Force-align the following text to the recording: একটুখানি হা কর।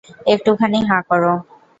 একটুখানি 0.33 0.79
হা 0.89 0.97
কর। 1.09 1.23